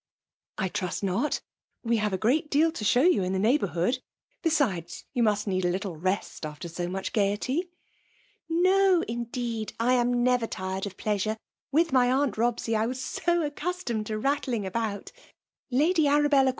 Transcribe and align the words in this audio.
'I 0.57 0.67
trust 0.67 1.03
not; 1.03 1.41
we 1.83 1.97
have 1.97 2.11
a 2.11 2.17
great 2.17 2.49
deal 2.49 2.71
to 2.71 2.83
show 2.83 3.03
yeu 3.03 3.21
in 3.21 3.33
Che 3.33 3.37
neighbourhood. 3.37 3.99
Besides, 4.41 5.05
you 5.13 5.21
must 5.21 5.45
need: 5.45 5.63
a' 5.63 5.69
little 5.69 5.95
rest 5.95 6.43
after 6.43 6.67
so 6.67 6.87
much 6.87 7.13
gaiety." 7.13 7.57
•* 8.49 8.49
No, 8.49 9.03
indeed; 9.07 9.73
I 9.79 9.93
am 9.93 10.23
never 10.23 10.47
tired 10.47 10.87
of 10.87 10.97
plea 10.97 11.17
8i6fe. 11.17 11.37
With 11.71 11.93
my 11.93 12.11
aunt 12.11 12.35
Robsey, 12.35 12.75
I 12.75 12.87
was 12.87 12.99
so 12.99 13.47
accus 13.47 13.83
totned 13.85 14.07
to 14.07 14.19
Tattling 14.19 14.65
about! 14.65 15.11
Lady 15.69 16.07
Arabella 16.07 16.47
€( 16.47 16.47
<S! 16.47 16.49